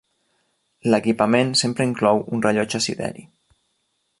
[0.93, 3.27] L'equipament sempre inclou un rellotge sideri.